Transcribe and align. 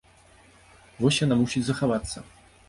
Вось 1.03 1.19
яна 1.25 1.37
мусіць 1.43 1.63
захавацца. 1.69 2.17